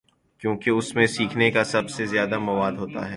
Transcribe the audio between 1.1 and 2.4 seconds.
سیکھنے کا سب سے زیادہ